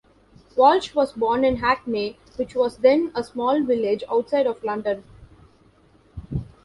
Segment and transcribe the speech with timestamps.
[0.55, 5.03] Walsh was born in Hackney, which was then a small village outside of London.